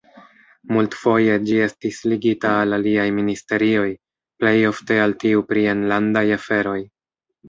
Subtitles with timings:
[0.75, 3.89] Multfoje ĝi estis ligita al aliaj ministerioj,
[4.45, 6.79] plej ofte al tiu pri enlandaj aferoj.